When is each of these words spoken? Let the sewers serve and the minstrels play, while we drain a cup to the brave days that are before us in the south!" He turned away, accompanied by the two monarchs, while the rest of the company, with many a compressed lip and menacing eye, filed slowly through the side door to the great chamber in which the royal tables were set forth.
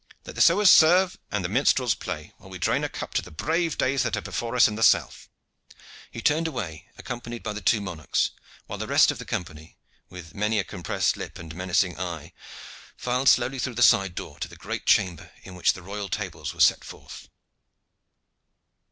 Let 0.25 0.33
the 0.33 0.41
sewers 0.41 0.71
serve 0.71 1.19
and 1.29 1.45
the 1.45 1.49
minstrels 1.49 1.93
play, 1.93 2.33
while 2.39 2.49
we 2.49 2.57
drain 2.57 2.83
a 2.83 2.89
cup 2.89 3.13
to 3.13 3.21
the 3.21 3.29
brave 3.29 3.77
days 3.77 4.01
that 4.01 4.17
are 4.17 4.21
before 4.21 4.55
us 4.55 4.67
in 4.67 4.73
the 4.73 4.81
south!" 4.81 5.29
He 6.09 6.21
turned 6.23 6.47
away, 6.47 6.87
accompanied 6.97 7.43
by 7.43 7.53
the 7.53 7.61
two 7.61 7.81
monarchs, 7.81 8.31
while 8.65 8.79
the 8.79 8.87
rest 8.87 9.11
of 9.11 9.19
the 9.19 9.25
company, 9.25 9.77
with 10.09 10.33
many 10.33 10.57
a 10.57 10.63
compressed 10.63 11.17
lip 11.17 11.37
and 11.37 11.53
menacing 11.53 11.99
eye, 11.99 12.33
filed 12.97 13.29
slowly 13.29 13.59
through 13.59 13.75
the 13.75 13.83
side 13.83 14.15
door 14.15 14.39
to 14.39 14.47
the 14.47 14.55
great 14.55 14.87
chamber 14.87 15.29
in 15.43 15.53
which 15.53 15.73
the 15.73 15.83
royal 15.83 16.09
tables 16.09 16.51
were 16.51 16.59
set 16.61 16.83
forth. 16.83 17.29